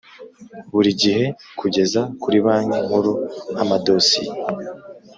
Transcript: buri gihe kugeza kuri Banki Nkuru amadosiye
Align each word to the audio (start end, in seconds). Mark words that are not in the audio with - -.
buri 0.73 0.91
gihe 1.01 1.25
kugeza 1.59 2.01
kuri 2.21 2.37
Banki 2.45 2.79
Nkuru 2.85 3.11
amadosiye 3.61 4.33